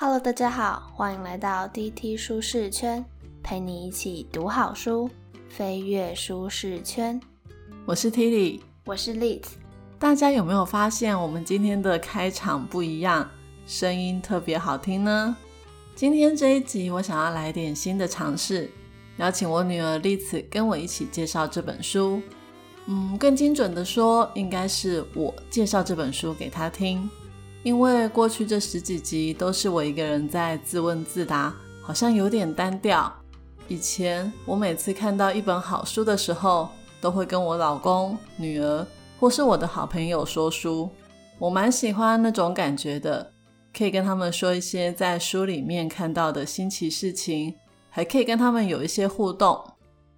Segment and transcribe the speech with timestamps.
[0.00, 3.04] Hello，大家好，欢迎来到 DT 舒适圈，
[3.42, 5.10] 陪你一起读好书，
[5.48, 7.20] 飞跃舒适圈。
[7.84, 9.42] 我是 Tilly，我是 Liz。
[9.98, 13.28] 大家有没有发现我们今天的开场不一样，
[13.66, 15.36] 声音特别好听呢？
[15.96, 18.70] 今天这一集我想要来点新的尝试，
[19.16, 22.22] 邀请我女儿 Liz 跟我一起介绍这本书。
[22.86, 27.10] 嗯，更精准的说，应该是我介绍这本书给她听。
[27.68, 33.12] 因为过去这十几集都是我一个人在自问自答，好像有点单调。
[33.68, 38.86] 以前我每次看到一本好书的时候，都会跟我老公、女儿
[39.20, 40.88] 或是我的好朋友说书，
[41.38, 43.30] 我蛮喜欢那种感觉的，
[43.76, 47.54] 可以跟他们说一些在书里面看到的新奇事情，
[47.90, 49.62] 还可以跟他们有一些互动。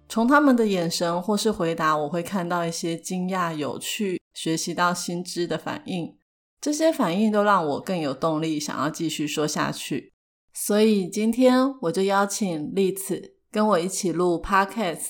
[0.07, 6.15] 从他们的眼神或是回答，我会看到一些惊讶、有趣、学习到新知的反应。
[6.61, 10.13] 这些反应都让我更有动力，想要继续说下去。
[10.53, 15.07] 所以今天我就邀请丽子跟我一起录 podcast。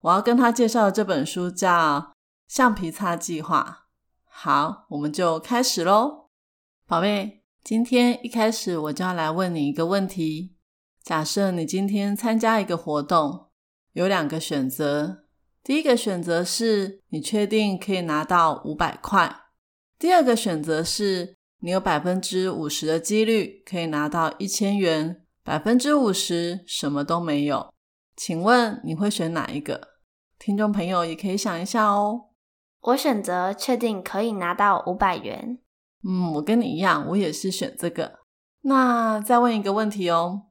[0.00, 2.00] 我要跟他介绍的这本书叫
[2.48, 3.86] 《橡皮擦计划》。
[4.24, 6.30] 好，我们就开始喽，
[6.86, 7.44] 宝贝。
[7.62, 10.54] 今天一开始我就要来问你一个问题：
[11.02, 13.50] 假设你今天参加一个活动，
[13.92, 15.24] 有两个选择。
[15.62, 19.47] 第一个选择是你确定可以拿到五百块。
[19.98, 27.72] 第二个选择是你有百分之五十的几率可以拿到一千元，百分之五十什么都没有。
[28.16, 29.88] 请问你会选哪一个？
[30.38, 32.26] 听众朋友也可以想一下哦。
[32.80, 35.58] 我选择确定可以拿到五百元。
[36.04, 38.20] 嗯，我跟你一样，我也是选这个。
[38.62, 40.42] 那再问一个问题哦，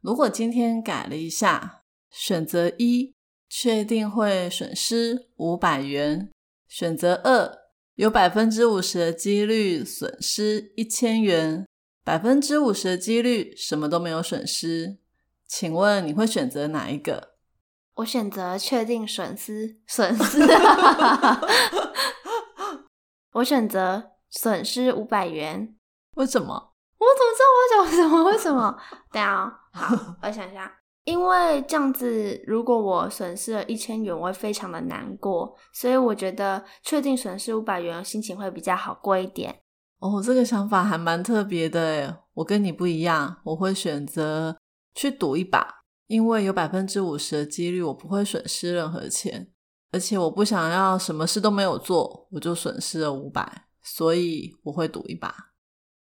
[0.00, 3.14] 如果今天改了一下，选择一
[3.48, 6.28] 确定会损失五百元，
[6.66, 7.65] 选择二。
[7.96, 11.66] 有百分之五十的几率损失一千元，
[12.04, 14.98] 百分之五十的几率什么都没有损失。
[15.46, 17.36] 请问你会选择哪一个？
[17.94, 20.40] 我选择确定损失，损失。
[23.32, 25.74] 我选择损失五百元。
[26.16, 26.74] 为什么？
[26.98, 28.24] 我怎么知道我要讲什么？
[28.24, 28.78] 为什么？
[29.10, 30.70] 等下，好，我想想。
[31.06, 39.60] 因为这样子，如果我损失了一千元，我会非常的难过，所以我觉得确定损失五百元，心情会比较好过一点。
[40.00, 44.56] 哦，这个想法还蛮特别的诶我跟你不一样，我会选择
[44.96, 45.66] 去赌一把，
[46.08, 49.48] 因为有百分之五十的几率我不会损失任何钱，
[49.92, 55.32] 而且我不想要什么事都没有做，我就损失了五百，所以我会赌一把。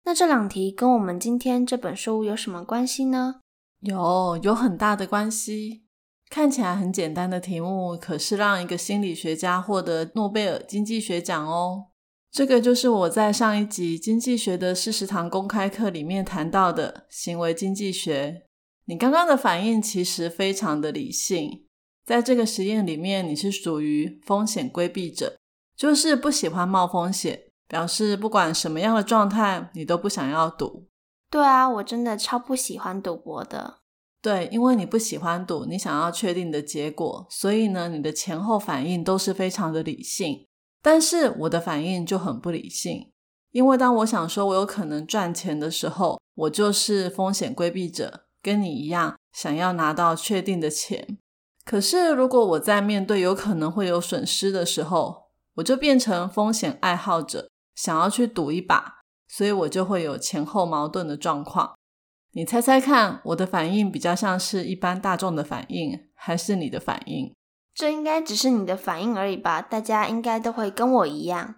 [0.06, 3.42] 那这两题跟我们今天这本书有什么关系呢？
[3.82, 5.86] 有有很大的关系。
[6.30, 11.86] 看起来很简单的题目，可是让一个心理学家获得诺贝尔经济学奖哦。
[12.30, 18.44] 这个就是我在上一集经济学的四十堂公开课里面谈到的行为经济学。
[18.86, 21.66] 你刚刚的反应其实非常的理性，
[22.06, 25.38] 在这个实验里面，你是属于风险规避者，
[25.78, 27.40] 就是不喜欢冒风险，
[27.70, 30.90] 表示不管什么样的状态，你都不想要赌。
[31.30, 33.80] 对啊，我真的超不喜欢赌博的。
[34.22, 40.48] 对，因为你不喜欢赌，你想要确定的结果，所以呢，你的前后反应都是非常的理性。
[40.82, 43.12] 但是我的反应就很不理性，
[43.52, 51.18] 因为当我想说我有可能赚钱的时候，我就是风险规避者，跟你一样想要拿到确定的钱。
[51.66, 58.97] 可是如果我在面对有可能会有损失的时候，我就变成风险爱好者，想要去赌一把。
[59.28, 61.76] 所以我就会有前后矛盾的状况。
[62.32, 67.34] 你猜猜看，我的反应比较像是一般大众的反应，还是你的反应？
[67.74, 69.62] 这应该只是你的反应而已吧？
[69.62, 71.56] 大家应该都会跟我一样。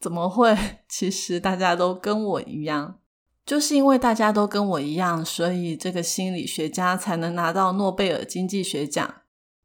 [0.00, 0.56] 怎么会？
[0.88, 2.98] 其实大家都跟我一样，
[3.44, 9.14] 就是因为大家都跟我一样，所以这个心理学家才能拿到诺贝尔经济学奖。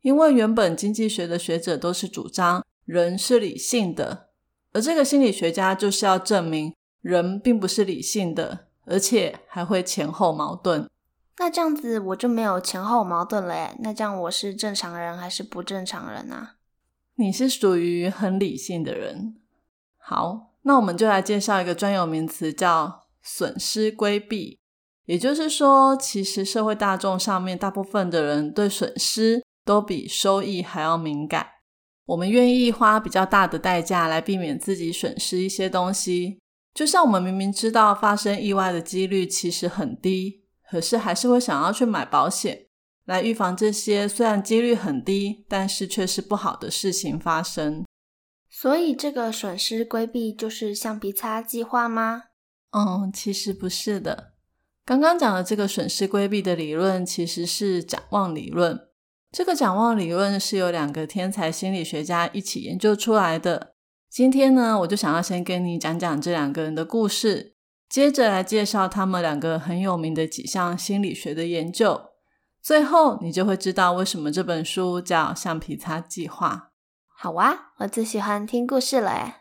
[0.02, 4.30] 因为原本经济学的学者都是主张人是理性的，
[4.72, 6.74] 而这个心理学家就是要证明。
[7.08, 10.90] 人并不是理性的，而且还会前后矛盾。
[11.38, 13.78] 那这样子我就没有前后矛盾了耶。
[13.80, 16.56] 那这样我是正常人还是不正常人啊？
[17.16, 19.38] 你是属于很理性的人。
[19.98, 24.60] 好，那我们就来介绍一个专有名词，叫损失规避。
[25.06, 31.48] 也就是说，其实社会大众上面大部分的人对损失都比收益还要敏感。
[32.08, 36.40] 我们愿意花比较大的代价来避免自己损失一些东西。
[36.78, 42.68] 就像我们明明知道发生意外的几率其实很低，可是还是会想要去买保险
[43.06, 47.84] 来预防这些虽然几率很低，但是却是不好的事情发生。
[48.48, 52.26] 所以这个损失规避就是橡皮擦计划吗？
[52.70, 54.34] 嗯，其实不是的。
[54.86, 58.80] 刚刚讲的这个损失规避的理论，其实是展望理论。
[59.32, 63.74] 这个展望理论是由两个天才心理学家一起研究出来的。
[64.10, 67.56] 今天呢，我就想要先跟你讲讲这两个人的故事，
[67.90, 72.02] 接着来介绍他们两个很有名的几项心理学的研究。
[72.62, 76.72] 最后，你就会知道为什么这本书叫《橡皮擦计划》。
[77.16, 79.34] 好啊，我最喜欢听故事了诶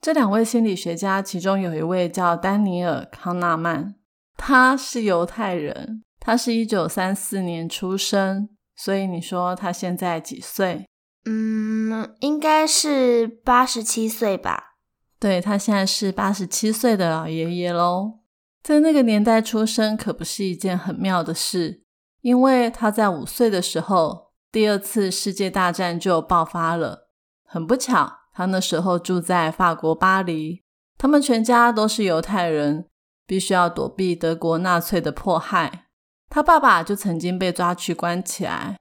[0.00, 3.94] 这两位心理学家，其中有一位叫丹尼尔·康纳曼，
[4.36, 10.86] 他是犹太人，他是一九三四年出生，所以你说他现在几岁？
[11.24, 14.76] 嗯，应该是八十七岁吧。
[15.18, 18.20] 对他现在是八十七岁的老爷爷喽。
[18.62, 21.82] 在那个年代出生可不是一件很妙的事，
[22.22, 27.08] 因为他在五岁的时候，第二次世界大战就爆发了。
[27.44, 28.18] 很不巧。
[28.32, 30.62] 他那时候住在法国巴黎，
[30.96, 32.86] 他们全家都是犹太人，
[33.26, 35.88] 必须要躲避德国纳粹的迫害。
[36.30, 38.78] 他爸爸就曾经被抓去关起来。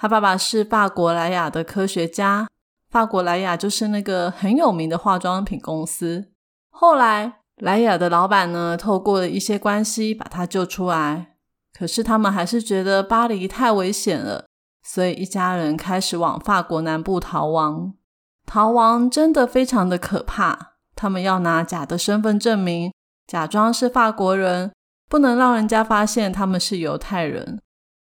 [0.00, 2.48] 他爸爸是法国莱雅的科学家，
[2.88, 6.30] 法国莱雅就是那个很有名的化妆品公司。
[6.70, 11.34] 后来莱雅的老板呢，透过一些关系把他救出来，
[11.78, 14.46] 可是他们还是觉得巴黎太危险了，
[14.82, 17.92] 所以一家人开始往法国南部逃亡。
[18.46, 22.90] 逃亡真的非常的可怕，他们要拿假的身份证明，
[23.26, 24.72] 假装是法国人，
[25.10, 27.60] 不能让人家发现他们是犹太人。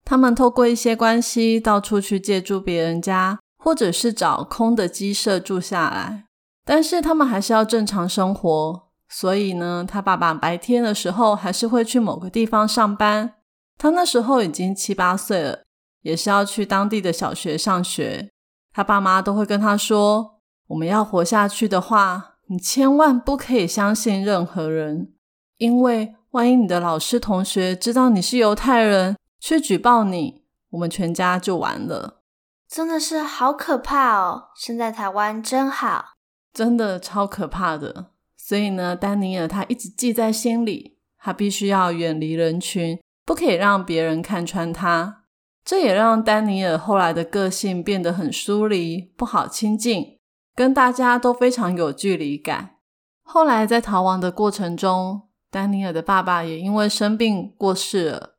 [0.04, 6.26] 他们透过一些关系到处去借住别人家，或者是找空的鸡舍住下来。
[6.66, 13.34] 但是他们还是要正常生活，所以呢，他爸爸白天的时候还是会去某个地方上班。
[13.78, 15.64] 他那时候已经七八岁了，
[16.04, 18.30] 也是要去当地的小学上学。
[18.74, 20.40] 他爸妈都会跟他说
[20.70, 25.14] ：“我们要活下去的话，你千万不可以相信任何人，
[25.58, 32.22] 因为万一你的老师同学知道你是犹太人，去举报你，我们全家就完了。”
[32.70, 34.52] 真的是好可怕哦！
[34.56, 36.14] 生在台湾真好，
[36.54, 38.12] 真的超可怕的。
[38.38, 45.24] 所以呢，丹尼尔他一直记在心里，他必须要远离人群，不可以让别人看穿他。
[45.66, 50.18] 这也让丹尼尔后来的个性变得很疏离，不好亲近，
[50.56, 52.78] 跟大家都非常有距离感。
[53.24, 58.31] 后来在逃亡的过程中，丹尼尔的爸爸也因为生病过世了。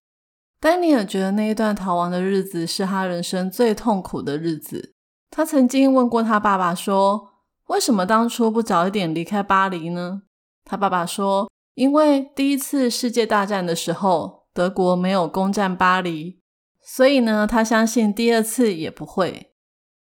[0.62, 4.94] 丹尼尔觉得那一段逃亡的日子是他人生最痛苦的日子。
[5.29, 7.31] 他曾经问过他爸爸说
[7.67, 10.23] ：“为什么当初不早一点离开巴黎呢？”
[10.64, 16.38] 他爸爸说：“因为第一次世界大战的时候，德国没有攻占巴黎。”
[16.81, 19.50] 所以呢，他相信第二次也不会。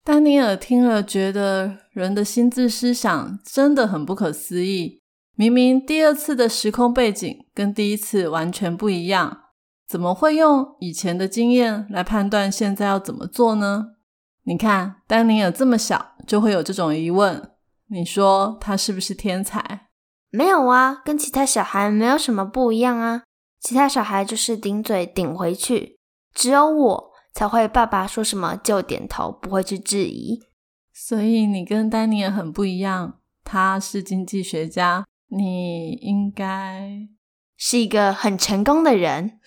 [0.03, 5.03] 丹尼尔听了，觉得人的心智思想真的很不可思议。
[5.35, 9.43] 明明第二次的时空背景跟第一次完全不一样，
[9.89, 13.95] 怎么会用以前的经验来判断现在要怎么做呢？
[14.43, 17.51] 你看，丹尼尔这么小就会有这种疑问，
[17.89, 19.89] 你说他是不是天才？
[20.31, 23.23] 没有啊，跟其他小孩没有什么不一样啊。
[23.61, 25.99] 其他小孩就是顶嘴顶回去。
[26.35, 30.41] 只有我才会，爸爸说什么就点头，不会去质疑。
[30.93, 37.09] 所以你跟丹尼尔很不一样，他是经济学家，你应该
[37.57, 39.39] 是一个很成功的人。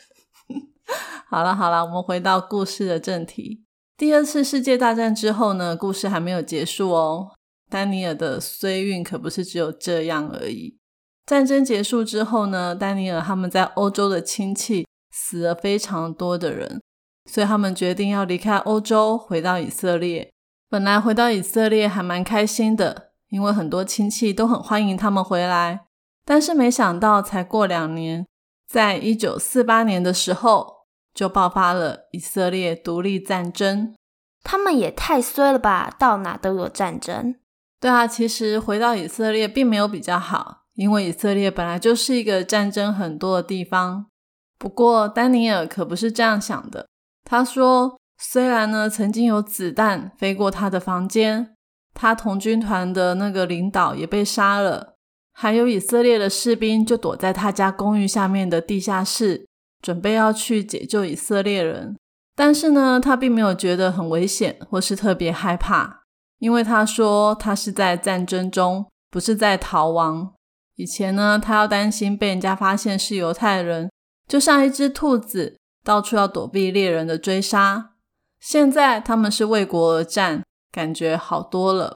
[1.30, 3.64] 好了好了，我们回到故事的正题。
[3.98, 7.32] 第二次世界大战之后呢，故事还没有结束哦。
[7.70, 10.78] 丹尼尔的衰运可不是只有这样而已。
[11.26, 14.86] 战争结束之后呢，丹尼尔他们在欧洲的亲戚。
[15.12, 16.80] 死了非常多的人，
[17.26, 20.32] 所以他们决定要离开欧洲，回到以色列。
[20.70, 25.88] 本来回到以色列还蛮开心的，因为很多亲戚都很欢迎他们回来。
[26.24, 28.28] 但是没想到，才过两年，
[28.68, 30.79] 在一九四八年的时候，
[31.20, 33.94] 就爆发了以色列独立战争。
[34.42, 35.94] 他们也太衰了吧！
[36.00, 37.36] 到哪都有战争。
[37.82, 44.06] 对啊，其实回到以色列并没有比较好，因为以色列本来就是一个战争很多的地方。
[44.58, 46.88] 不过，丹尼尔可不是这样想的。
[47.26, 51.54] 他说：“虽然呢，曾经有子弹飞过他的房间，
[51.94, 54.96] 他同军团的那个领导也被杀了，
[55.34, 59.46] 还有以色列的士兵就躲在他家公寓下面的地下室，
[59.82, 61.98] 准备要去解救以色列人。
[62.36, 66.04] 但是呢，他并没有觉得很危险，或是特别害怕，
[66.40, 70.34] 因为他说他是在战争中，不是在逃亡。
[70.76, 73.90] 以前呢，他要担心被人家发现是犹太人。”
[74.30, 77.94] 就像一只兔子，到处要躲避猎人的追杀。
[78.40, 81.96] 现在他们是为国而战，感觉好多了。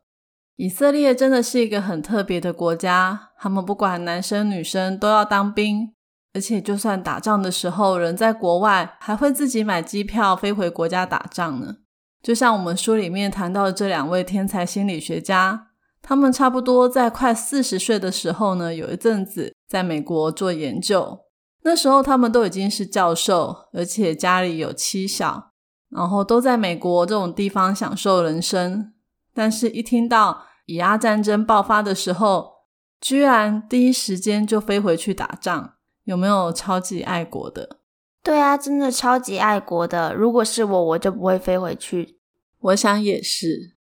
[0.55, 5.93] 以色列真的是一个很特别的国家，他们不管男生女生都要当兵，
[6.33, 11.75] 而且就算打仗的时候人在国外，还会自己买机票飞回国家打仗呢。
[12.21, 15.67] 就像我们书里面谈到的这两位天才心理学家，
[16.01, 21.19] 他们差不多在快四十岁的时候呢，有一阵子在美国做研究。
[21.63, 25.51] 那时候他们都已经是教授，而且家里有妻小，
[25.89, 28.93] 然后都在美国这种地方享受人生。
[29.33, 32.51] 但是，一听到以阿战争爆发的时候，
[32.99, 35.72] 居然第一时间就飞回去打仗，
[36.03, 37.77] 有没有超级爱国的？
[38.21, 40.13] 对啊，真的超级爱国的。
[40.13, 42.19] 如果是我，我就不会飞回去。
[42.59, 43.75] 我想也是。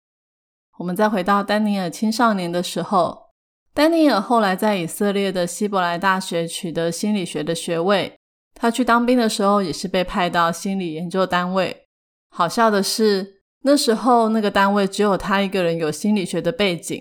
[0.79, 3.31] 我们再回到丹尼尔青少年的时候，
[3.73, 8.19] 丹尼尔后来在以色列的希伯来大学取得心理学的学位。
[8.55, 11.87] 他去当兵的时候，也是被派到心理研究单位。
[12.29, 17.01] 好笑的是，那时候那个单位只有他一个人有心理学的背景，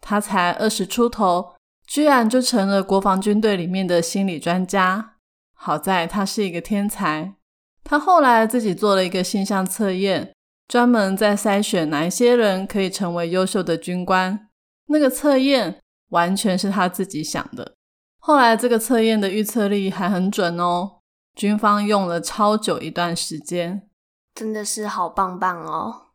[0.00, 1.53] 他才二十出头，
[1.86, 5.12] 居然就成了国防军队里面的心理专家。
[5.52, 7.34] 好在他是一个天才，
[7.82, 10.34] 他后来自己做了一个性向测验，
[10.68, 14.48] 专门在筛选哪一些人可以成为优秀的军官。
[14.86, 17.74] 那个测验完全是他自己想的。
[18.18, 21.00] 后来这个测验的预测力还很准哦，
[21.34, 23.88] 军方用了超久一段时间，
[24.34, 26.08] 真的是好棒棒哦。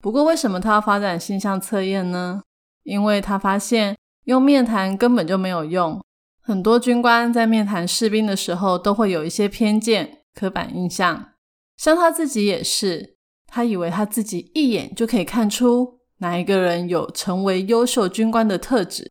[0.00, 2.42] 不过为什么他要发展性向测验呢？
[2.82, 6.02] 因为他发现用面谈根本就没有用。
[6.40, 11.32] 很多军官在面谈士兵的时候，都会有一些偏见、刻板印象。
[11.76, 13.16] 像他自己也是，
[13.46, 19.10] 他以为他自己一眼就可以看出哪一个人有成为优秀军官的特质。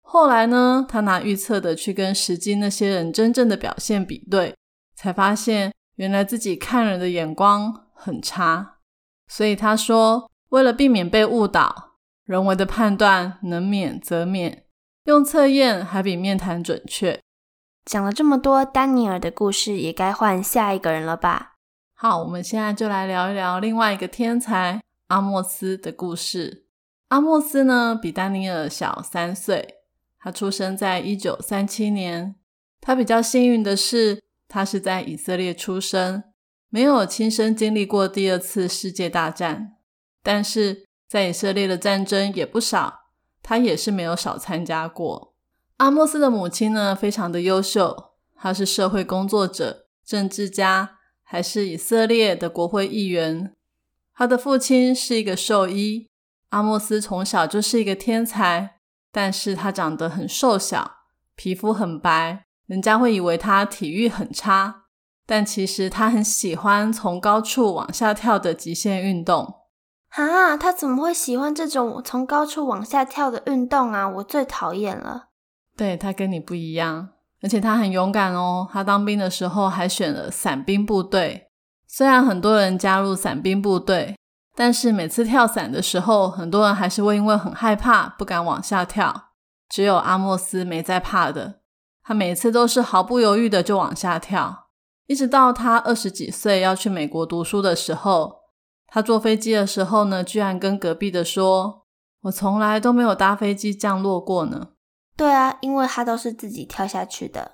[0.00, 4.54] 后来呢，他拿预测的去跟实际那些人真正的表现比对，
[4.94, 8.78] 才发现原来自己看人的眼光很差。
[9.28, 11.91] 所以他说，为了避免被误导，
[12.24, 14.64] 人为的判断能免则免。
[15.04, 17.20] 用测验还比面谈准确。
[17.84, 21.56] 讲了这么多丹尼尔的故事，也该换下一个人了吧？
[21.94, 26.66] 好，我们现在就来聊一聊另外一个天才阿莫斯的故事。
[27.08, 29.76] 阿莫斯呢，比丹尼尔小三岁，
[30.18, 32.36] 他出生在一九三七年。
[32.80, 36.22] 他比较幸运的是，他是在以色列出生，
[36.68, 39.76] 没有亲身经历过第二次世界大战。
[40.22, 43.00] 但是在以色列的战争也不少。
[43.42, 45.34] 他也是没有少参加过。
[45.76, 53.52] 阿莫斯的母亲呢，非常的优秀，她是社会工作者、政治家，还是以色列的国会议员。
[54.14, 56.08] 他的父亲是一个兽医。
[56.48, 58.76] 阿莫斯从小就是一个天才，
[59.10, 60.92] 但是他长得很瘦小，
[61.36, 64.84] 皮肤很白，人家会以为他体育很差，
[65.26, 69.61] 但其实他很喜欢从高处往下跳的极限运动。
[70.14, 74.06] 啊，他怎么会喜欢这种从高处往下跳的运动啊？
[74.06, 75.28] 我最讨厌了。
[75.74, 77.08] 对他跟你不一样，
[77.40, 78.68] 而且他很勇敢哦。
[78.70, 81.48] 他当兵的时候还选了伞兵部队。
[81.88, 84.14] 虽然很多人加入伞兵部队，
[84.54, 89.30] 但是每次跳伞的时候，很多人还是会因为很害怕不敢往下跳。
[89.70, 91.60] 只有阿莫斯没在怕的，
[92.04, 94.66] 他每次都是毫不犹豫的就往下跳，
[95.06, 98.41] 一直到他二十几岁要去美国读书的时候。
[98.94, 101.86] 他坐飞机的时候呢，居然跟隔壁的说
[102.24, 104.72] ：“我从来都没有搭飞机降落过呢。”
[105.16, 107.52] 对啊，因为他都是自己跳下去的。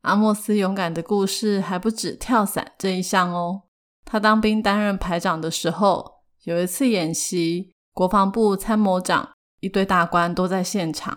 [0.00, 3.62] 阿莫斯勇敢的故事还不止跳伞这一项哦。
[4.04, 11.16] 他当兵担任排长的时候，有一次演习，国防部参谋长一堆大官都在现场。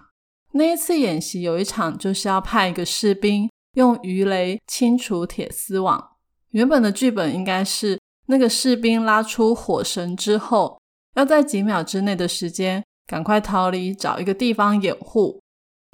[0.52, 6.12] 那一次演习有一场就是要派一个士兵用鱼雷清除铁丝网。
[6.50, 7.98] 原本的剧本应该是。
[8.29, 10.79] 那个士兵拉出火绳之后，
[11.15, 15.41] 要在几秒之内的时间赶快逃离，找一个地方掩护。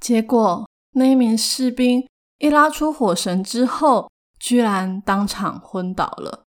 [0.01, 2.07] 结果那一名士兵
[2.39, 4.09] 一拉出火绳之后，
[4.39, 6.43] 居然当场昏倒了。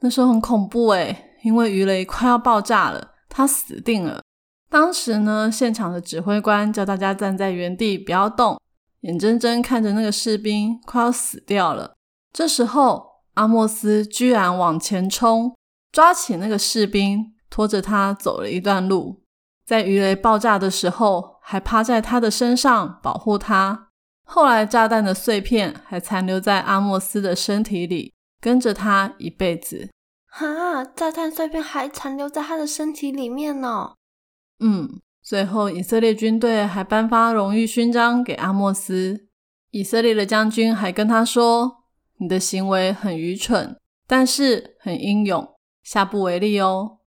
[0.00, 4.22] 那时候很恐怖诶，因为鱼雷快要爆炸了，他死定了。
[4.68, 8.60] 当时呢，现场的指挥官叫大家站在原地不要动，
[9.00, 11.94] 眼睁睁看着那个士兵快要死掉了。
[12.30, 13.09] 这时候。
[13.34, 15.56] 阿莫斯居然往前冲，
[15.92, 19.22] 抓起那个士兵，拖着他走了一段路，
[19.64, 23.88] 在鱼雷爆炸的时候，还趴在他的身上保护他。
[24.24, 29.88] 后来炸弹的碎片还残留在阿莫斯的身体里，跟着他一辈子。
[30.28, 33.94] 哈，炸弹碎片还残留在他的身体里面呢。
[34.60, 39.26] 嗯，最后以色列军队还颁发荣誉勋章给阿莫斯。
[39.70, 41.79] 以色列的将军还跟他说。
[42.20, 46.98] 你的行为很愚蠢，但是很英勇，下不为例哦。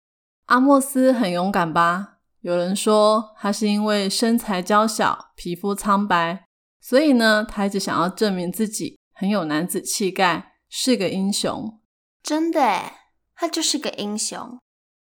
[0.48, 2.17] 阿莫斯很勇敢吧？
[2.41, 6.48] 有人说他是因为身材娇小、皮肤苍白，
[6.82, 11.79] 所以呢，他一直想要证明自己很很有男子气概，是个英雄。
[12.22, 12.91] 真的诶，
[13.36, 14.60] 他就是个英雄。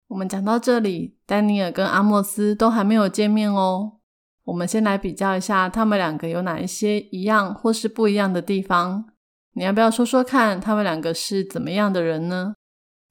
[0.07, 3.99] 我们讲到这里，丹尼尔跟阿莫斯都还没有见面哦。
[4.45, 9.05] 我们先来比较一下，他们两个有哪一些一样或是不一样的地方？
[9.53, 12.55] 你要不要说说看，他们两个是怎么样的人呢？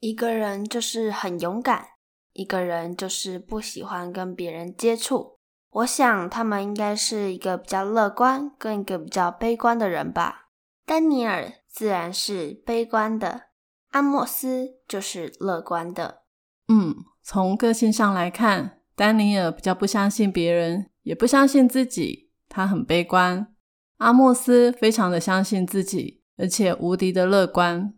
[0.01, 1.87] 一个人就是很勇敢，
[2.33, 5.39] 一个人就是不喜欢跟别人接触。
[5.71, 10.49] 我想他们应该是一个比较乐观，跟一个比较悲观的人吧。
[10.87, 13.43] 丹尼尔自然是悲观的，
[13.91, 16.23] 阿莫斯就是乐观的。
[16.69, 20.91] 嗯，从个性上来看，丹尼尔比较不相信别人。
[21.03, 23.55] 也不相信自己，他很悲观。
[23.97, 27.93] 阿莫斯非常的相信自己，而且无敌的乐观。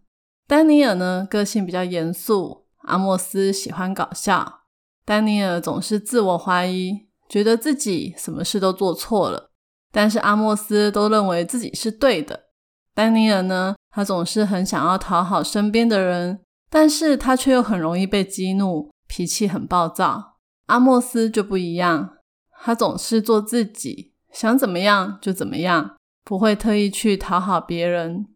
[0.49, 4.63] 丹尼尔呢，个性比较严肃，阿莫斯喜欢搞笑。
[5.05, 9.51] 丹尼尔总是自我怀疑，觉得自己什么事都做错了，
[9.93, 12.47] 但是阿莫斯都认为自己是对的。
[12.95, 20.39] 丹尼尔呢，他总是很想要讨好身边的人，但是他却又很容易被激怒，脾气很暴躁。
[20.67, 22.17] 阿莫斯就不一样。
[22.63, 28.27] 他总是做自己，想怎么样就怎么样，不会特意去讨好别人。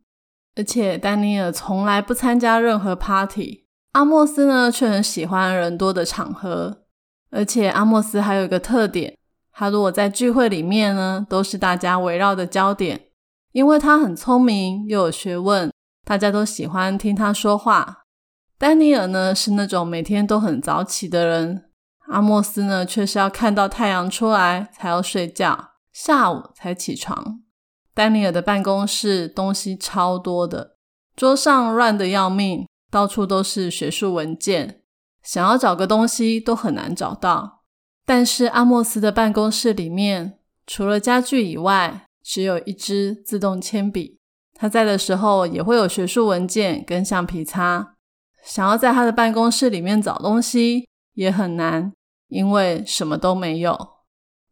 [0.57, 6.85] 而且丹尼尔从来不参加任何 party，阿莫斯呢却很喜欢人多的场合。
[7.31, 9.17] 而且阿莫斯还有一个特点，
[9.53, 13.09] 他如果在聚会里面呢，都是大家围绕的焦点，
[13.51, 15.73] 因为他很聪明又有学问，
[16.05, 18.05] 大家都喜欢听他说话。
[18.57, 21.65] 丹尼尔呢是那种每天都很早起的人。
[22.09, 27.41] 阿莫斯呢，却是要看到太阳出来才要睡觉，下午才起床。
[27.95, 30.77] 丹尼尔的办公室东西超多的，
[31.17, 34.83] 桌上乱的要命，到处都是学术文件，
[35.23, 37.63] 想要找个东西都很难找到。
[38.05, 44.19] 但是阿莫斯的办公室里面，除了家具以外，只有一支自动铅笔。
[44.55, 47.95] 他在的时候也会有学术文件跟橡皮擦。
[48.45, 50.89] 想要在他的办公室里面找东西。
[51.15, 51.93] 也很难，
[52.27, 53.79] 因为什么都没有。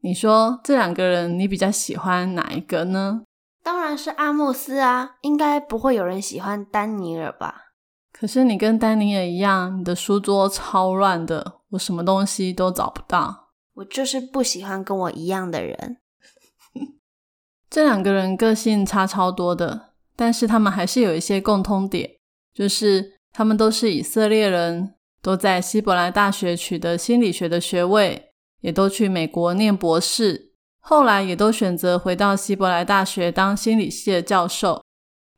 [0.03, 3.23] 你说这两个人，你比较喜欢哪一个呢？
[3.62, 7.72] 当然是阿莫斯啊，应该不会有人喜欢丹尼尔吧？
[8.12, 13.51] 可是你跟丹尼尔一样，你的书桌超乱的，我什么东西都找不到。
[13.75, 15.98] 我就是不喜欢跟我一样的人。
[17.70, 22.11] 这两个人个性差超多的，但是他们还是有一些共通点，
[22.53, 24.94] 就是他们都是以色列人。
[25.22, 30.52] 都在希伯来大学取得心理学的学位，也都去美国念博士，
[30.83, 34.83] 后来也都选择回到希伯来大学当心理系的教授。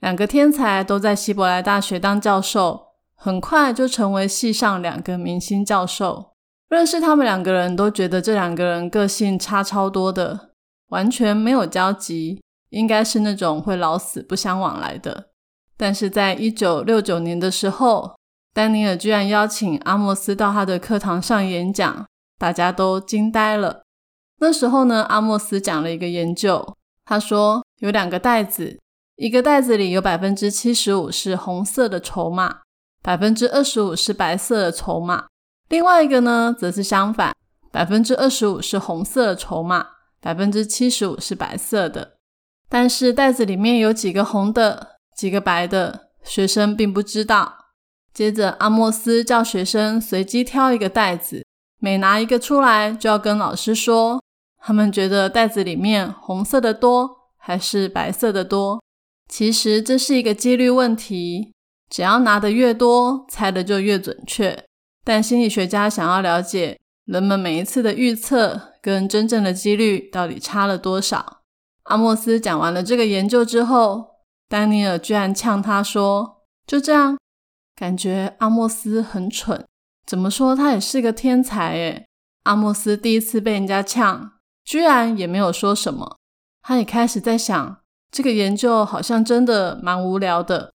[0.01, 6.33] 两个天才都在希伯来大学当教授，很快就成为系上两个明星教授。
[6.69, 10.51] 认识他们两个人都觉得这两个人个性差超多的，
[10.89, 15.31] 完全没有交集，应该是那种会老死不相往来的。
[15.77, 18.17] 但是在一九六九年的时候。
[18.55, 22.07] 丹尼尔居然邀请阿莫斯到他的课堂上演讲，
[22.39, 23.83] 大家都惊呆了。
[24.45, 26.77] 那时候呢，阿莫斯讲了一个研究，
[27.07, 28.79] 他说有两个袋子，
[29.17, 32.59] 一个袋子里有百分之七十五是红色的筹码，
[33.03, 35.25] 百分之二十五是白色的筹码。
[35.71, 37.35] 另外一个呢，则是相反，
[37.73, 39.87] 百分之二十五是红色的筹码，
[40.21, 42.17] 百分之七十五是白色的。
[42.69, 47.55] 但是袋子里面有几个红的，几个白的，学生并不知道。
[48.13, 51.43] 接着，阿莫斯叫学生随机挑一个袋子，
[51.81, 54.23] 每拿一个出来，就要跟老师说，
[54.67, 58.83] 他们觉得袋子里面红色的多还是白色的多。
[59.29, 61.53] 其实这是一个几率问题，
[61.91, 64.65] 只要拿的越多，猜的就越准确。
[65.05, 71.43] 但心理学家想要了解人们每一次的预测跟真正的几率到底差了多少。
[71.83, 74.07] 阿莫斯讲完了这个研究之后，
[74.49, 77.19] 丹尼尔居然呛他说：“就这样。”
[77.77, 79.63] 感觉阿莫斯很蠢，
[80.07, 82.07] 怎么说他也是个天才诶。
[82.45, 84.33] 阿莫斯第一次被人家呛，
[84.65, 86.19] 居然也没有说什么。
[86.63, 87.79] 他也开始在想，
[88.11, 90.73] 这个研究好像真的蛮无聊的。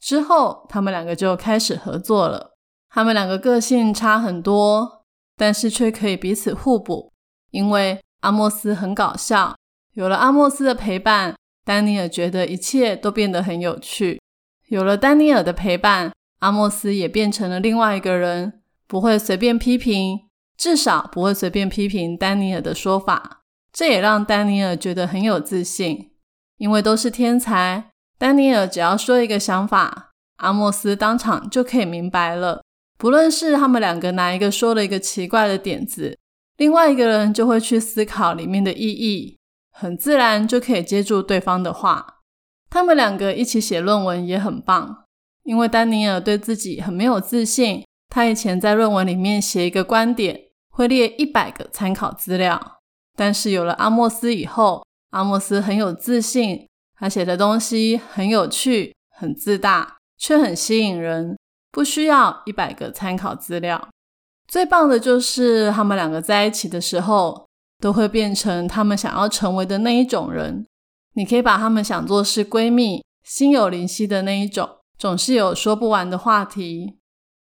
[0.00, 2.54] 之后，他们两个就开始合作了。
[2.88, 5.04] 他们两个个性差很多，
[5.36, 7.12] 但是却可以彼此互补。
[7.50, 9.56] 因为阿莫斯很搞笑，
[9.94, 14.20] 有了阿莫斯的陪伴，丹尼尔觉得一切都变得很有趣。
[14.68, 16.12] 有了丹尼尔的陪伴。
[16.40, 20.23] 阿莫斯也变成了另外一个人，不会随便批评，
[20.56, 23.42] 至少不会随便批评丹尼尔的说法。
[23.72, 26.12] 这也让丹尼尔觉得很有自信，
[26.58, 27.90] 因为都是天才。
[28.16, 32.62] 丹尼尔只要说一个想法，阿莫斯当场就可以明白了。
[32.96, 36.16] 不论是他们两个哪一个说了一个奇怪的点子，
[36.56, 39.36] 另外一个人就会去思考里面的意义，
[39.72, 42.20] 很自然就可以接住对方的话。
[42.70, 45.04] 他们两个一起写论文也很棒，
[45.42, 47.84] 因为丹尼尔对自己很没有自信。
[48.14, 52.78] 他以前在论文里面写一个观点，会列一百个参考资料，
[53.16, 61.36] 但是有了阿莫斯以后，阿莫斯很有自信，他写的东西很有趣、很自大，却很吸引人，
[61.72, 63.88] 不需要一百个参考资料。
[64.46, 67.48] 最棒的就是他们两个在一起的时候，
[67.82, 70.64] 都会变成他们想要成为的那一种人。
[71.14, 77.00] 你可以把他们想做是闺蜜，心有灵犀的那一种，总是有说不完的话题。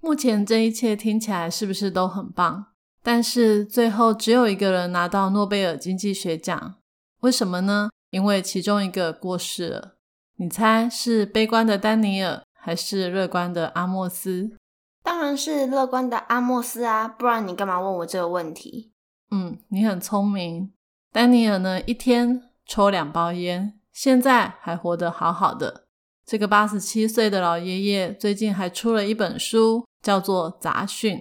[0.04, 2.66] 目前这一切听起来是不是都很棒？
[3.02, 6.74] 但是最后只有一个人拿到诺贝尔经济学奖，
[7.20, 7.88] 为什么呢？
[8.10, 9.96] 因为其中一个过世了。
[10.36, 14.58] 你猜是悲观的丹尼尔，还是乐观的阿莫斯？
[15.02, 18.92] 当然是乐观的阿莫斯啊，不然你干嘛问我这个问题？
[19.30, 20.70] 嗯，你很聪明。
[21.10, 22.50] 丹尼尔呢，一天。
[22.66, 25.84] 抽两包烟，现在还活得好好的。
[26.24, 31.16] 这个八十七岁的老爷爷最近还出了一本书，叫做《杂讯》。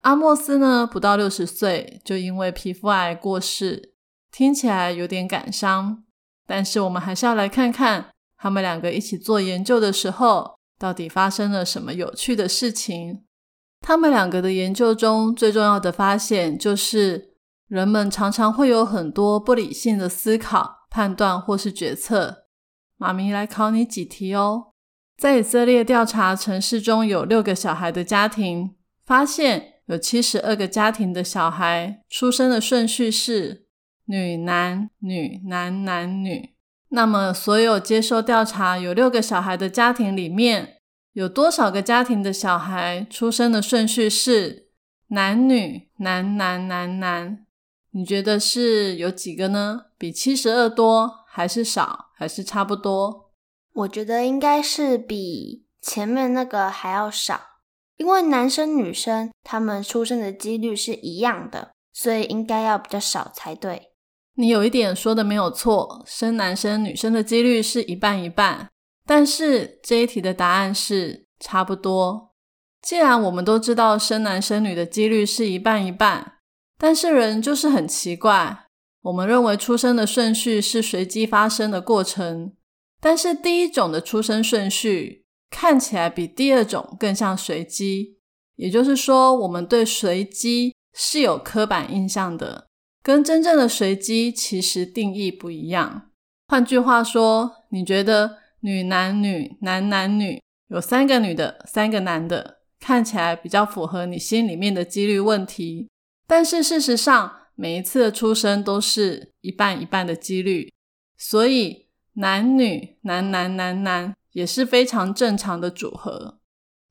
[0.00, 3.94] 阿莫斯呢，不到六十岁就因为皮肤癌过世，
[4.32, 6.02] 听起来有点感伤。
[6.44, 13.22] 但是我们还是要来看看他们两个一起做研究的时候，到底发生了什么有趣的事情。
[13.80, 17.34] 他们两个的研究中最重要的发现就是。
[17.66, 22.44] 人们常常会有很多不理性的思考、判断或是决策。
[22.98, 24.73] 妈咪来考你几题哦。
[25.16, 28.74] 在以色列调查城市中有六个小孩的家庭，
[29.04, 33.66] 发现有七十二个家庭的小孩出生的顺序是
[34.06, 36.54] 女男女男男女。
[36.88, 40.76] 那么，所有接受调查有六个小孩的家庭里面，
[41.12, 44.68] 有多少个家庭的小孩出生的顺序是
[45.08, 47.46] 男女男男男男？
[47.90, 49.86] 你觉得是有几个呢？
[49.96, 53.23] 比七十二多，还是少，还是差不多？
[53.74, 57.40] 我觉得应该是比前面那个还要少，
[57.98, 63.90] 因为男生女生他们出生的几率是一样的，所以应该要比较少才对。
[64.36, 68.70] 你有一点说的没有错，生男生女生的几率是一半一半，
[69.06, 72.32] 但是这一题的答案是差不多。
[72.82, 76.32] 既然我们都知道生男生女的几率是一半一半。
[76.76, 78.66] 但是人就是很奇怪，
[79.02, 82.52] 我们认为出生的顺序是随机发生的过程，
[83.04, 88.16] 但是第一种的出生顺序看起来比第二种更像随机，
[88.56, 92.66] 也就是说，我们对随机是有刻板印象的，
[93.02, 96.12] 跟真正的随机其实定义不一样。
[96.48, 105.90] 换句话说，你觉得女男女男男女有三个女的，三个男的，看起来比较符合你心里面的几率问题。
[106.26, 110.72] 但是事实上，每一次的出生都是一半一半的几率，
[111.18, 111.83] 所以
[112.14, 116.38] 男女男男男男也是非常正常的组合。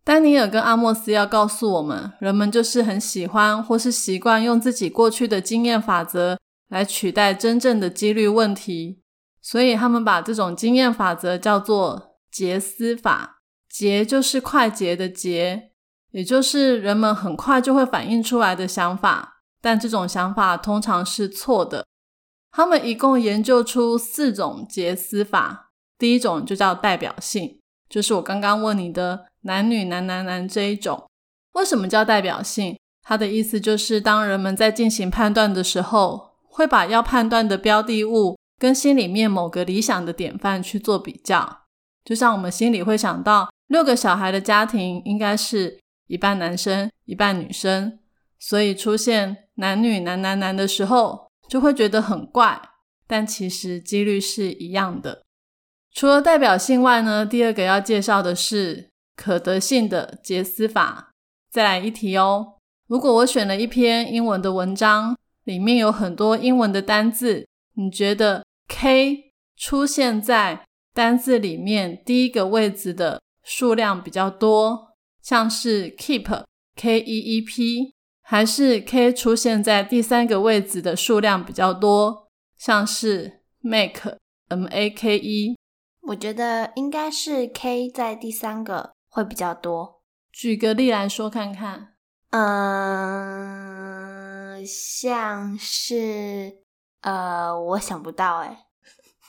[0.04, 6.38] 丹尼尔跟阿莫斯要告诉我们，人们就是很喜欢或是习惯用自己过去的经验法则
[6.70, 9.02] 来取代真正的几率问题，
[9.42, 13.42] 所以他们把这种经验法则叫做捷思法。
[13.70, 15.72] 捷就是快捷的捷。
[16.12, 21.84] 也就是人们很快就会反映出来的想法，但这种想法通常是错的。
[22.56, 31.10] 他们一共研究出四种结思法，第一种就叫代表性，就是我刚刚问你的男女男男男这一种。
[31.54, 32.78] 为什么叫代表性？
[33.02, 41.64] 它的意思就是，当人们在进行判断的时候，会把要判断的标的物跟心里面某个理想的典范去做比较。
[42.06, 45.80] 就像我们心里会想到六个小孩的家庭应该是。
[46.08, 47.98] 一半男生，一半女生，
[48.38, 52.60] 所以出现男女男男男的时候，就会觉得很怪。
[53.06, 55.24] 但其实几率是一样的。
[55.94, 61.12] 除了代表性外呢，第二个要介绍的是可得性的结思法。
[61.52, 62.56] 再来一题哦。
[62.88, 74.96] 如果我选了一篇英文的文章，里面有很多英文的单字，你觉得 K 出现在单字里面第一个位置的数量比较多？
[75.22, 76.44] 像是 keep
[76.76, 77.93] k e e p，
[78.26, 85.58] 还是 k 出现在第三个位置的数量比较多，像是 make m a k e。
[86.08, 90.02] 我觉得应该是 k 在第三个会比较多。
[90.32, 91.90] 举个例来说看看。
[92.32, 93.46] 嗯，
[94.66, 96.64] 像是
[97.02, 98.66] 呃，我想不到哎。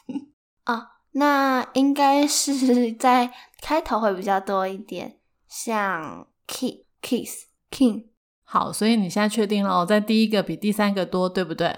[0.64, 5.18] 哦，那应该是在开头会比较多一点。
[5.46, 8.07] 像 key kiss king，
[8.44, 11.74] 好，所以你现在确定了，在第一个比第三个多，对不对？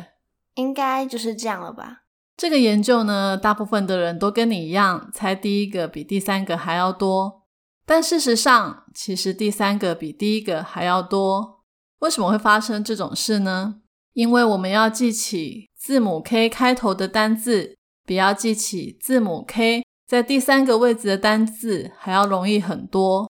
[0.54, 2.02] 应该就是这样了吧？
[2.36, 7.44] 这个研究呢，大部分的人都跟你一样，猜第一个比第三个还要多。
[7.86, 11.62] 但事实上，其实第三个比第一个还要多。
[12.00, 13.76] 为什么会发生这种事呢？
[14.12, 23.30] 因为我们要记起字母 K 开头的单字，比要记起字母 K 在第三个位置的单字还要容易很多。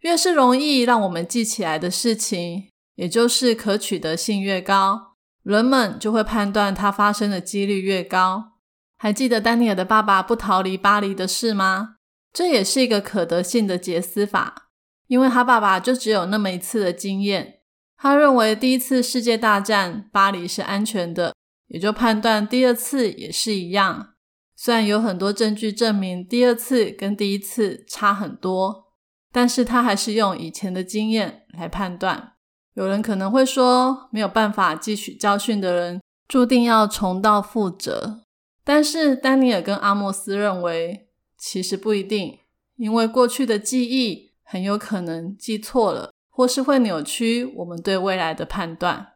[0.00, 5.14] 越是容易让我们记起来的事情，也就是可取得性越高。
[5.42, 8.52] 人们就会判断它发生的几率越高。
[8.96, 11.96] 还记得丹尼尔的爸爸不逃离巴黎的事吗？
[12.32, 14.70] 这也是一个可得性的杰斯法，
[15.06, 17.60] 因为他爸爸就只有那么一次的经验。
[17.96, 21.34] 他认为第一次世界大战巴黎是安全的，
[21.68, 24.14] 也就判断第二次也是一样。
[24.56, 28.86] 虽然有很多证据证明第二次跟第一次差很多，
[29.30, 32.33] 但是他还是用以前的经验来判断。
[32.74, 38.22] 有人可能会说，没有办法汲取教训的人，注定要重蹈覆辙。
[38.64, 41.08] 但是丹尼尔跟阿莫斯认为，
[41.38, 42.38] 其实不一定，
[42.76, 49.12] 因为过去的记忆很有可能记错了，或是会扭曲我们对未来的判断。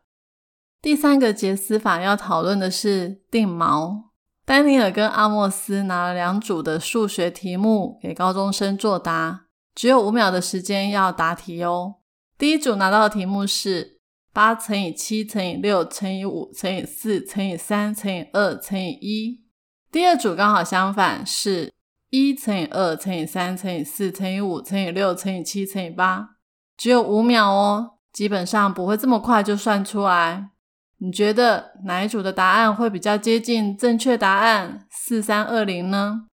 [0.81, 4.05] 第三个杰斯法要讨论的是定锚。
[4.44, 11.97] 丹尼尔跟阿莫斯拿了两组的数学题目给高中生作答，只有五秒的时间要答题哦。
[12.38, 13.98] 第一组拿到的题目是
[14.33, 19.44] 八乘以七乘以六乘以五乘以四乘以三乘以二乘以一。
[19.90, 21.72] 第二组刚好相反，是
[22.11, 26.37] 一乘以二乘以三乘以四乘以五乘以六乘以七乘以八。
[26.77, 30.51] 只有五秒哦，基本上不会这么快就算出来。
[30.98, 36.27] 你觉得哪一组的答案会比较接近正确答案四三二零呢？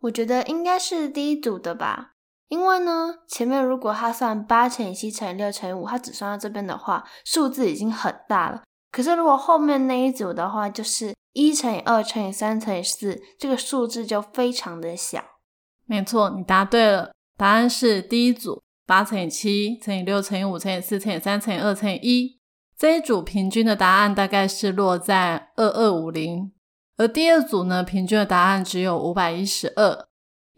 [0.00, 2.09] 我觉得应该是第一组的吧。
[2.50, 8.62] 因为呢，前面如果他算八乘以七乘以六乘以五，他只算到这边的话，数字已经很大了。
[8.90, 15.22] 可是如果后面那一组的话，就是一乘以二乘以三乘以四，这个数字就非常的小。
[15.86, 22.40] 没错，你答对了，答案是第一组八乘以七乘以六乘以五乘以四乘以三乘以二乘以一。
[22.76, 26.50] 这一组平均的答案大概是落在二二五零，
[26.96, 30.09] 而第二组呢，平均的答案只有五百一十二。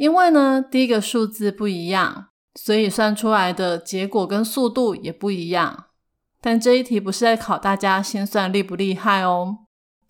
[0.03, 5.85] 因为呢，第一个数字不一样，所以算出来的结果跟速度也不一样。
[6.41, 9.59] 但这一题不是在考大家心算厉不厉害哦，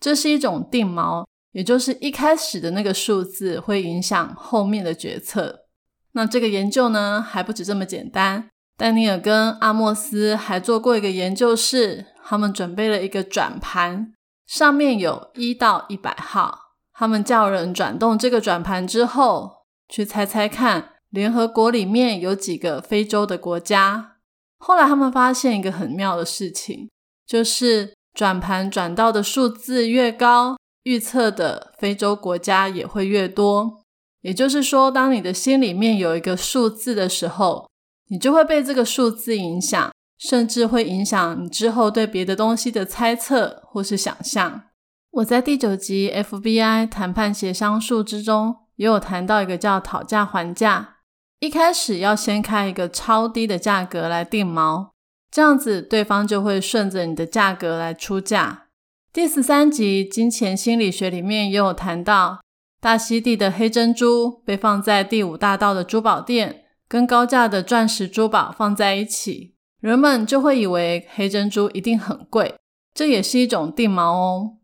[0.01, 5.67] 这是一种定锚，也就是一开始的那个数字会影响后面的决策。
[6.13, 8.49] 那这个研究呢，还不止这么简单。
[8.79, 14.15] 丹尼尔跟阿莫斯还做过一个研究，是他们准备了一个转盘，
[14.47, 16.59] 上面有一到一百号，
[16.95, 19.61] 他们叫人转动这个转盘之后。
[19.93, 24.17] 去猜猜看，联合国里面有几个非洲的国家？
[24.57, 26.89] 后来他们发现一个很妙的事情，
[27.27, 33.83] 就是转盘转到的数字越高，预测的非洲国家也会越多。
[34.23, 37.69] 也就是说，当你的心里面有一个数字的时候，
[38.09, 44.63] 你就会被这个数字影响，甚至会影响你之后对别的东西的猜测或是想象。
[45.11, 48.62] 我在第九集 FBI 谈判协商术之中。
[48.77, 50.97] 也有谈到一个叫讨价还价，
[51.41, 54.91] 一开始要先开一个超低的价格来定锚，
[55.31, 58.69] 这样子对方就会顺着你的价格来出价。
[59.13, 62.41] 第十三集金钱心理学里面也有谈到，
[62.81, 72.55] 大溪地的黑珍珠被放在第五大道的珠宝店，跟高价的钻石珠宝放在一起，人们就会以为黑珍珠一定很贵，
[72.95, 74.57] 这也是一种定锚哦。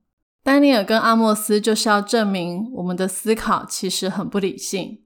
[0.49, 5.03] 丹尼尔跟阿莫斯就是要证明我们的思考其实很不理性。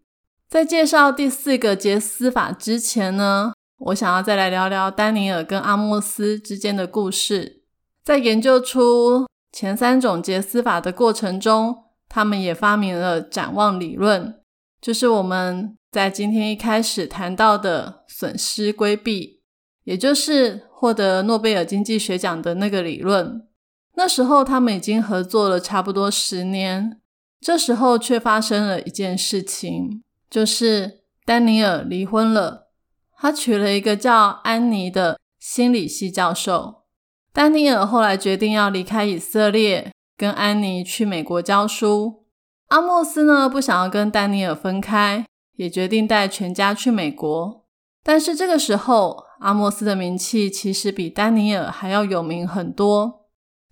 [0.48, 3.52] 在介绍第四个杰斯法之前呢，
[3.86, 7.64] 我想要再来聊聊丹尼尔跟阿莫斯之间的故事。
[8.04, 11.76] 在研究出前三种杰斯法的过程中，
[12.08, 14.36] 他们也发明了展望理论，
[14.80, 19.40] 就是我们在今天一开始谈到的损失规避，
[19.82, 23.48] 也就是获得诺贝尔经济学奖的那个理论。
[24.02, 26.98] 那时候他们已经合作了差不多十年，
[27.40, 32.72] 这时候却发生了一件事情，就是丹尼尔离婚了，
[33.16, 36.82] 他娶了一个叫安妮的心理系教授。
[37.32, 42.24] 丹尼尔后来决定要离开以色列，跟安妮去美国教书。
[42.70, 47.64] 阿莫斯呢不想要跟丹尼尔分开，也决定带全家去美国。
[48.02, 53.21] 但是这个时候，阿莫斯的名气其实比丹尼尔还要有名很多。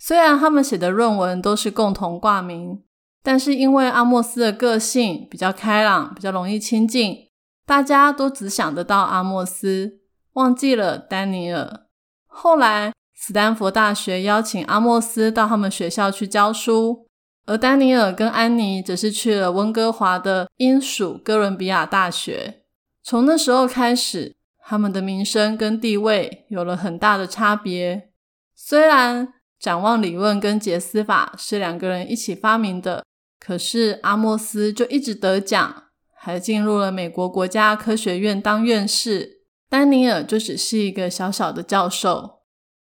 [0.03, 2.83] 虽然他们写的论文都是共同挂名，
[3.23, 7.29] 但是因为阿莫斯的个性比较开朗，比较容易亲近，
[7.67, 10.01] 大家都只想得到阿莫斯，
[10.33, 11.83] 忘记了丹尼尔。
[12.27, 17.07] 后来，斯坦福大学邀请阿莫斯到他们学校去教书，
[17.45, 22.63] 而丹尼尔跟安妮则是去了温哥华的英属哥伦比亚大学。
[23.03, 24.35] 从那时候开始，
[24.65, 28.09] 他们的名声跟地位有了很大的差别。
[28.57, 33.05] 虽然展望理论跟杰斯法是两个人一起发明的，
[33.39, 35.85] 可是阿莫斯就一直得奖，
[36.17, 39.43] 还进入了美国国家科学院当院士。
[39.69, 42.41] 丹尼尔就只是一个小小的教授。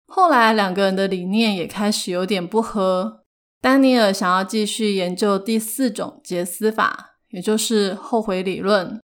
[0.06, 3.24] 后来两个人的理念也开始有点不合。
[3.60, 8.98] 丹尼尔想要继续研究第四种杰斯法，也就是后悔理论。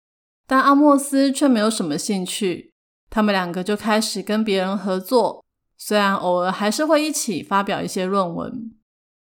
[0.46, 2.72] 但阿莫斯却没有什么兴趣，
[3.10, 5.43] 他们两个就开始跟别人合作，
[5.86, 8.72] 虽然偶尔还是会一起发表一些论文。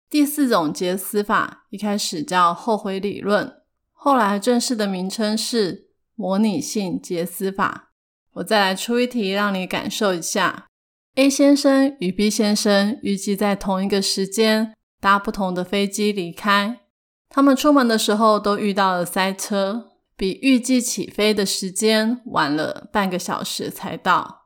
[0.09, 3.61] 第四种结思法一开始叫后悔理论，
[3.93, 7.93] 后来正式的名称是模拟性结思法。
[8.33, 10.67] 我再来出一题，让你感受一下
[11.15, 16.81] ：A 先生与 B 先生预计在同一个时间搭不同的飞机离开，
[17.29, 19.91] 他们出门的时候都遇到了塞车。
[20.17, 24.38] 比预计起飞的时间晚了半个小时才到。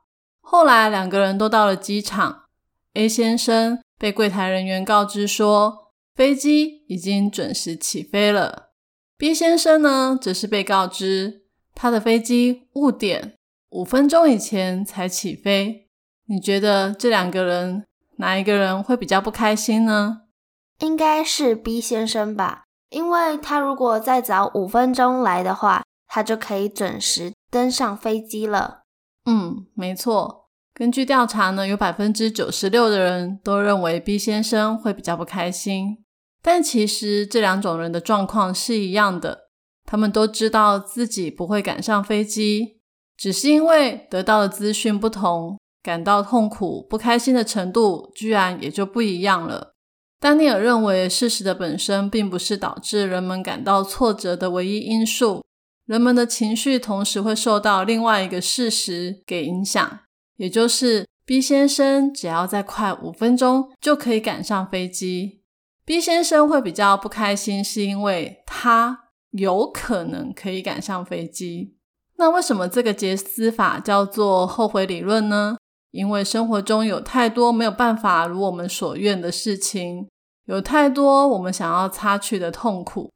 [0.54, 2.44] 后来两个人都到了机场
[2.92, 8.68] ，A 先生被柜台人员告知说飞机已经准时起飞了。
[9.18, 11.42] B 先生呢，则是被告知
[11.74, 13.34] 他的飞机误点，
[13.70, 15.88] 五分钟以前才起飞。
[16.26, 17.84] 你觉得这两个人
[18.18, 20.20] 哪一个人会比较不开心呢？
[20.78, 22.62] 应该是 B 先生吧。
[22.90, 28.82] 因为他如果再早五分钟来的话，他就可以准时登上飞机了。
[29.26, 30.43] 嗯，没错。
[30.74, 35.98] 根据调查呢，有百分之九十六的人都认为 B 先生会比较不开心。
[36.42, 39.48] 但其实这两种人的状况是一样的，
[39.86, 42.80] 他们都知道自己不会赶上飞机，
[43.16, 49.74] 只是因为得到的资讯不同，感到痛苦、不开心的程度居然也就不一样了。
[50.20, 55.44] 丹尼尔认为，事实的本身并不是导致人们感到挫折的唯一因素。
[55.86, 60.00] 人们的情绪同时会受到另外一个事实给影响，
[60.36, 65.42] 也就是 B 先生只要再快五分钟就可以赶上飞机。
[65.84, 71.76] B 先生会比较不开心，是因为他有可能可以赶上飞机。
[72.16, 75.56] 那为什么这个杰斯法叫做后悔理论呢？
[75.90, 80.08] 因为生活中有太多没有办法如我们所愿的事情。
[80.46, 83.10] 有太多我们想要擦去的痛苦。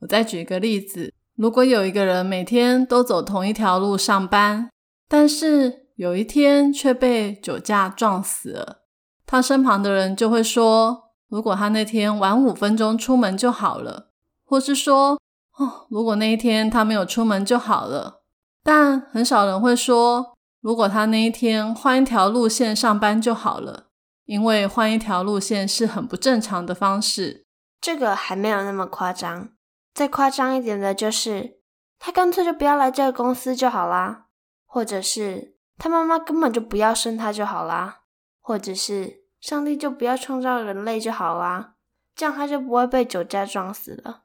[0.00, 4.70] 我再举一个例子：如果有一个人每天都走同一条路上班，
[5.08, 8.82] 但是有一天却被酒驾撞死了，
[9.26, 14.10] 他身旁的人就会说：“如果他那天晚五分钟出门就好了。”
[14.44, 15.18] 或是说
[15.56, 18.22] ：“哦，如果那一天他没有出门就好了。”
[18.64, 23.88] 但很少人会说：“如果他那一天换一条路线上班就好了。”
[24.24, 27.44] 因为换一条路线是很不正常的方式，
[27.80, 29.50] 这个还没有那么夸张。
[29.92, 31.58] 再夸张一点的就是，
[31.98, 34.26] 他干脆就不要来这个公司就好啦，
[34.64, 35.51] 或者是
[35.82, 38.02] 他妈妈根本就不要生他就好啦，
[38.40, 41.74] 或者是上帝就不要创造人类就好啦，
[42.14, 44.22] 这样他就不会被酒驾撞死了。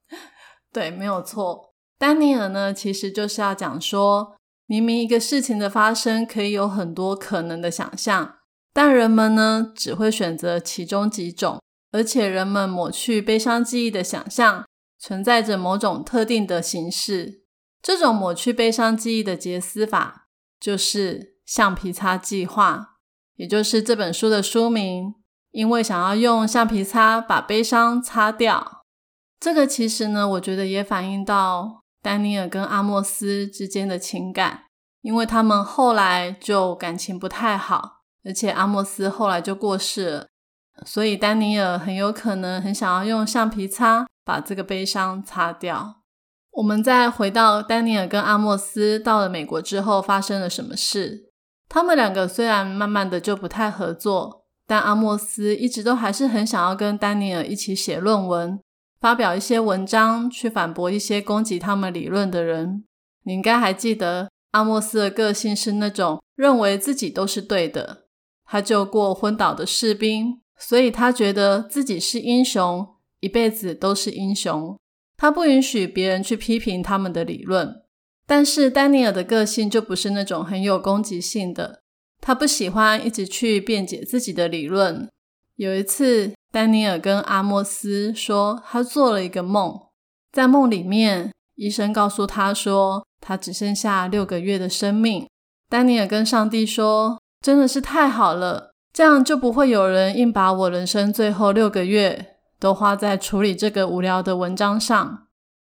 [0.72, 1.74] 对，没有错。
[1.98, 8.36] 丹尼尔呢，其实就是要讲说，明明一个事情的发生可以有很多可能的想象。
[8.72, 11.60] 但人们呢，只会选择其中几种，
[11.92, 14.64] 而且人们抹去悲伤记忆的想象，
[14.98, 17.42] 存在着某种特定的形式。
[17.82, 20.27] 这种抹去悲伤记忆的结思法，
[20.60, 22.96] 就是橡皮擦计划，
[23.36, 25.14] 也就是这本书的书名。
[25.50, 28.84] 因为想要用橡皮擦把悲伤擦掉，
[29.40, 34.64] 这个其实呢，我觉得也反映到丹尼尔跟阿莫斯之间的情感，
[35.00, 38.02] 因为他们后来就感情不太好。
[38.24, 40.26] 而且阿莫斯后来就过世了，
[40.84, 45.97] 所以丹尼尔很有可能很想要用橡皮擦把这个悲伤擦掉。
[46.52, 51.30] 我们再回到丹尼尔跟阿莫斯到了美国之后发生了什么事？
[51.68, 58.58] 他们两个虽然慢慢的就不太合作，但阿莫斯一直都还是很想要跟丹尼尔一起写论文，
[59.00, 62.84] 发表一些文章去反驳一些攻击他们理论的人。
[63.24, 68.06] 你应该还记得阿莫斯的个性是那种认为自己都是对的。
[68.46, 72.88] 他救过昏倒的士兵，所以他觉得自己是英雄，
[73.20, 74.76] 一辈子都是英雄。
[75.18, 77.82] 他不允许别人去批评他们的理论。
[78.26, 81.82] 但是丹尼尔的个性就不是那种很有攻击性的，
[82.22, 85.06] 他不喜欢一直去辩解自己的理论。
[85.56, 89.78] 有一次，丹尼尔跟阿莫斯说，他做了一个梦，
[90.32, 95.26] 在梦里面，医生告诉他说，他只剩下六个月的生命。
[95.68, 97.18] 丹尼尔跟上帝说。
[97.40, 105.26] 真的是太好了，这样就不会有人硬把我人生最后六个月都花在处理这个无聊的文章上。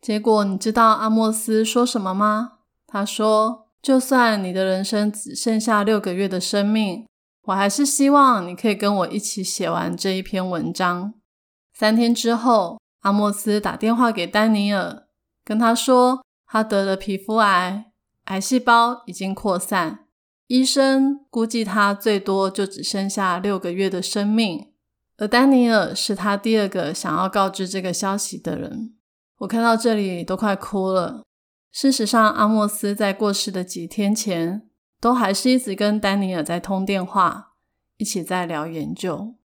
[0.02, 2.54] 结果你知道阿莫斯说什么吗？
[2.88, 7.06] 他说：“就算你的人生只剩下六个月的生命，
[7.44, 11.14] 我还是希望你可以跟我一起写完这一篇文章。”
[11.74, 15.04] 三天之后，阿莫斯打电话给丹尼尔，
[15.46, 17.92] 跟他说他得了皮肤癌，
[18.26, 20.06] 癌细胞已经扩散，
[20.48, 24.71] 医生估计他最多就只剩下六个月的生命。
[25.22, 28.96] 而丹尼尔是他第二个想要告知这个消息的人。
[29.38, 31.22] 我看到这里都快哭了。
[31.72, 34.64] 事实上，阿莫斯在过世的几天前，
[35.00, 37.52] 都还是一直跟丹尼尔在通电话，
[37.98, 39.36] 一起在聊研究。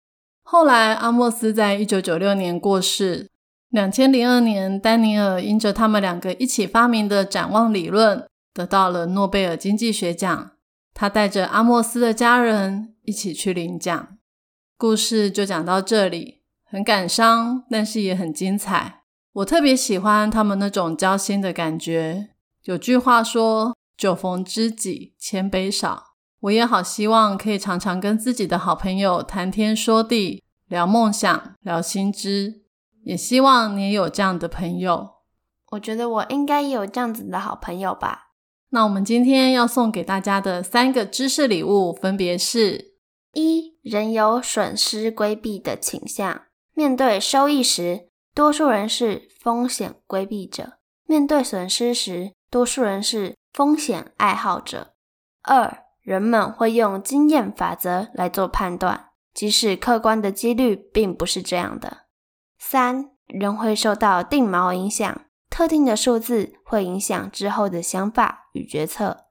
[0.42, 3.28] 后来，阿莫斯在一九九六年过世。
[3.68, 10.52] 两千零二年，丹尼尔因着他们两个一起发明的展望理论，得到了诺贝尔经济学奖。
[10.94, 14.15] 他带着阿莫斯的家人一起去领奖。
[14.78, 19.04] 故事就讲到这里，很感伤，但是也很精彩。
[19.32, 22.28] 我特别喜欢他们那种交心的感觉。
[22.64, 32.62] 有句话说：“酒逢知己千杯少。”我也好希望可以常常跟自己的好朋友谈天说地，聊梦想，聊心知。
[33.02, 35.08] 也希望你也有这样的朋友。
[35.70, 38.32] 我觉得我应该也有这样子的好朋友吧。
[38.70, 42.95] 那我们今天要送给大家的三个知识礼物，分别是：
[43.36, 54.94] 一人有损失规避的倾向，面对收益时，多数人是风险规避者；面对损失时，多数人是风险爱好者。
[55.42, 62.06] 二人们会用经验法则来做判断，即使客观的几率并不是这样的。
[62.58, 69.25] 三人会受到定锚影响，特定的数字会影响之后的想法与决策。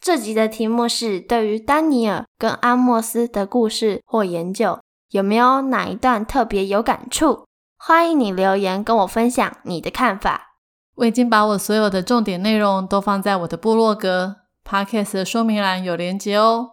[0.00, 4.80] 这集的题目是：对于丹尼尔跟阿莫斯的故事或研究，
[5.10, 7.44] 有没有哪一段特别有感触？
[7.76, 10.54] 欢迎你留言跟我分享你的看法。
[10.94, 14.36] 我已经把我所有的重点内容都放在我的部落格。
[14.66, 16.70] Podcast 的说明栏有连接哦。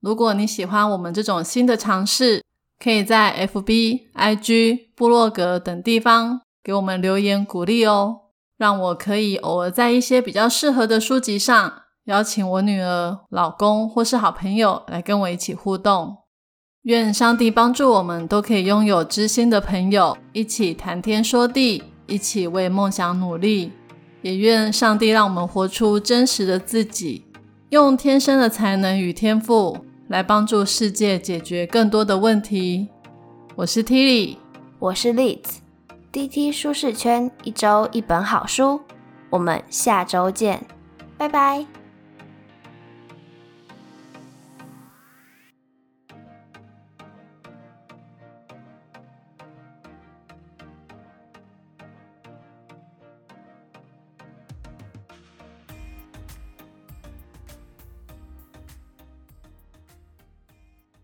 [0.00, 2.44] 如果你喜欢我们这种新的尝试，
[2.78, 8.20] 可以在 FB、IG、部落格等地方给我们留言鼓励哦，
[8.56, 16.16] 让我可以偶尔在一些比较适合的书籍上邀请我女儿、老公或是好朋友来跟我一起互动。
[16.82, 23.72] 愿上帝帮助我们都可以拥有知心的朋友，一起谈天说地，一起为梦想努力。
[24.22, 27.26] 也愿上帝让我们活出真实的自己。
[27.70, 32.88] 用天生的才能与天赋来帮助世界解决更多的问题。
[33.54, 34.36] 我是 Tilly，
[34.78, 38.80] 我是 Liz，DT 舒适圈一周一本好书，
[39.30, 40.66] 我们下周见，
[41.16, 41.79] 拜拜。